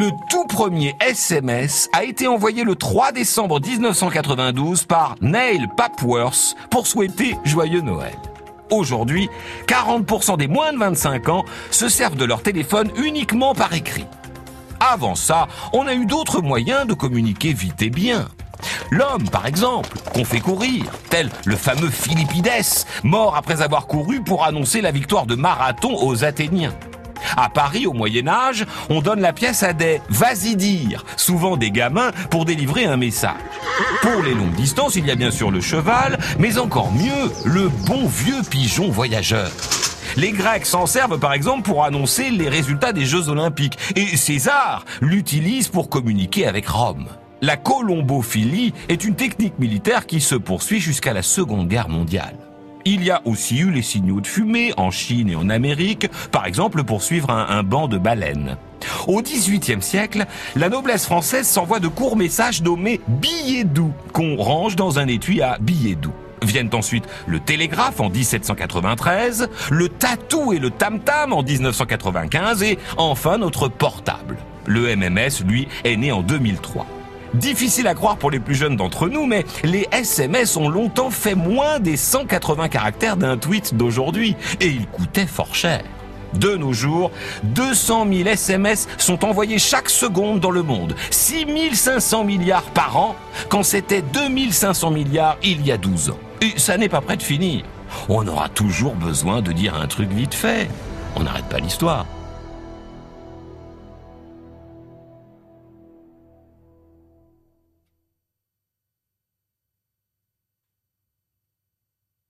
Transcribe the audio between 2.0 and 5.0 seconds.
été envoyé le 3 décembre 1992